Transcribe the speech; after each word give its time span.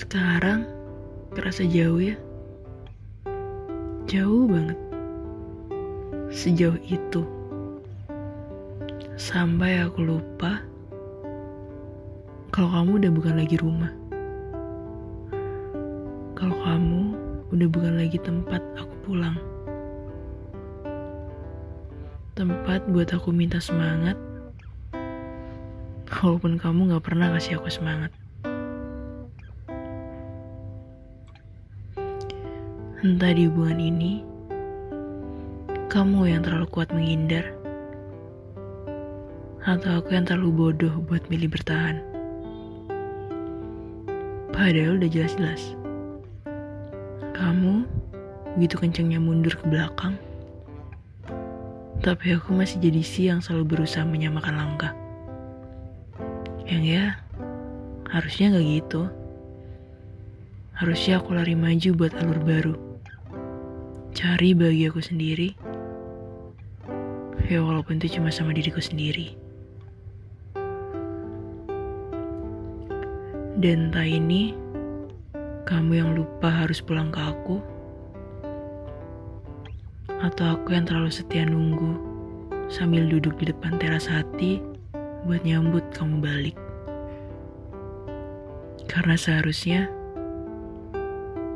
Sekarang 0.00 0.64
kerasa 1.36 1.60
jauh 1.68 2.00
ya. 2.00 2.16
Jauh 4.08 4.48
banget. 4.48 4.78
Sejauh 6.32 6.80
itu. 6.88 7.20
Sampai 9.20 9.76
aku 9.84 10.00
lupa 10.00 10.64
kalau 12.48 12.72
kamu 12.72 12.90
udah 12.96 13.12
bukan 13.12 13.34
lagi 13.44 13.56
rumah. 13.60 13.92
Kalau 16.32 16.56
kamu 16.64 17.02
udah 17.52 17.68
bukan 17.68 17.94
lagi 18.00 18.16
tempat 18.24 18.64
aku 18.80 18.94
pulang. 19.04 19.36
Tempat 22.40 22.88
buat 22.88 23.12
aku 23.12 23.36
minta 23.36 23.60
semangat. 23.60 24.16
Walaupun 26.08 26.56
kamu 26.56 26.96
gak 26.96 27.04
pernah 27.04 27.36
kasih 27.36 27.60
aku 27.60 27.68
semangat. 27.68 28.08
Entah 33.00 33.32
di 33.32 33.48
hubungan 33.48 33.80
ini, 33.80 34.20
kamu 35.88 36.36
yang 36.36 36.44
terlalu 36.44 36.68
kuat 36.68 36.92
menghindar, 36.92 37.48
atau 39.64 40.04
aku 40.04 40.12
yang 40.12 40.28
terlalu 40.28 40.52
bodoh 40.52 41.00
buat 41.08 41.24
milih 41.32 41.48
bertahan. 41.48 42.04
Padahal 44.52 45.00
udah 45.00 45.08
jelas-jelas, 45.08 45.72
kamu 47.32 47.88
begitu 48.60 48.76
kencengnya 48.76 49.16
mundur 49.16 49.56
ke 49.56 49.64
belakang, 49.64 50.20
tapi 52.04 52.36
aku 52.36 52.52
masih 52.52 52.84
jadi 52.84 53.00
si 53.00 53.32
yang 53.32 53.40
selalu 53.40 53.80
berusaha 53.80 54.04
menyamakan 54.04 54.60
langkah. 54.60 54.92
Yang 56.68 56.84
ya, 56.84 57.04
harusnya 58.12 58.60
gak 58.60 58.66
gitu. 58.68 59.08
Harusnya 60.76 61.16
aku 61.16 61.32
lari 61.32 61.56
maju 61.56 61.88
buat 61.96 62.12
alur 62.20 62.40
baru 62.44 62.89
cari 64.20 64.52
bagi 64.52 64.84
aku 64.84 65.00
sendiri. 65.00 65.56
Ya 67.48 67.64
walaupun 67.64 67.96
itu 67.96 68.20
cuma 68.20 68.28
sama 68.28 68.52
diriku 68.52 68.76
sendiri. 68.76 69.32
Dan 73.56 73.88
entah 73.88 74.04
ini, 74.04 74.52
kamu 75.64 76.04
yang 76.04 76.10
lupa 76.12 76.52
harus 76.52 76.84
pulang 76.84 77.08
ke 77.08 77.16
aku, 77.16 77.64
atau 80.20 80.52
aku 80.52 80.76
yang 80.76 80.84
terlalu 80.84 81.08
setia 81.08 81.48
nunggu 81.48 81.96
sambil 82.68 83.08
duduk 83.08 83.40
di 83.40 83.48
depan 83.48 83.80
teras 83.80 84.04
hati 84.04 84.60
buat 85.24 85.40
nyambut 85.48 85.96
kamu 85.96 86.20
balik. 86.20 86.56
Karena 88.84 89.16
seharusnya 89.16 89.88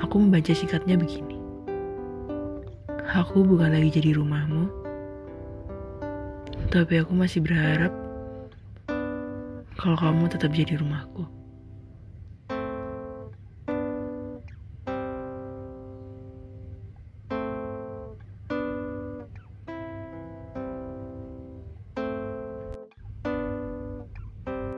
aku 0.00 0.24
membaca 0.24 0.56
sikatnya 0.56 0.96
begini. 0.96 1.35
Aku 3.16 3.48
bukan 3.48 3.72
lagi 3.72 3.96
jadi 3.96 4.20
rumahmu, 4.20 4.68
tapi 6.68 7.00
aku 7.00 7.16
masih 7.16 7.40
berharap 7.40 7.88
kalau 9.80 9.96
kamu 9.96 10.28
tetap 10.28 10.52
jadi 10.52 10.76
rumahku. 10.76 11.24